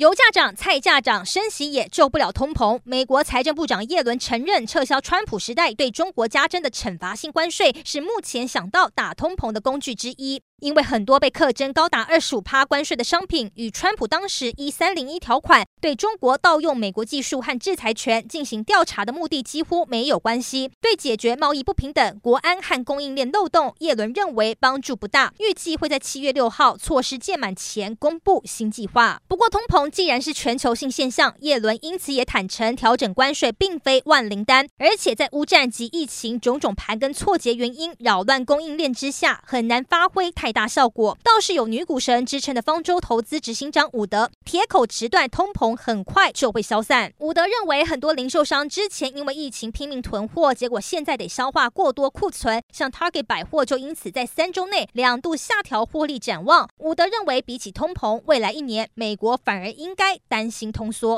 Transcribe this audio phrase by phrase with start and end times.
[0.00, 2.80] 油价涨，菜价涨，升息也救不了通膨。
[2.84, 10.40] 美国财政部长耶伦承认，撤销川普时代对中国加征的惩罚性关税，是目前想到打通膨的工具之一。
[10.60, 20.70] 因为很多被课征高达二十五趴关税的商品，与川普当时一三零一条款对中国盗用美国技术和制裁权进行调查的目的几乎没有关系。
[20.78, 25.32] 对解决贸易不平等、国安和供应链漏洞，耶伦认为帮助不大。
[25.38, 29.22] 预计会在七月六号措施届满前公布新计划。
[29.26, 41.18] 不过，通膨既然是全球性现象，叶伦因此也坦承调整关税并非万灵丹，而且在乌战及疫情种种盘根错节原因扰乱供应链之下，很难发挥太大效果。
[41.24, 47.12] 倒是有女股神之称的方舟投资执行长伍德铁口直断，通膨很快就会消散。
[47.18, 56.68] 伍德认为，很多零售商之前因为疫情拼命囤货，结果现在得消化过多库存，像 Target 百货就因此在三周内两度下调获利展望。
[56.78, 61.16] 伍德认为，比起通膨，未来一年美国反而应该担心通缩。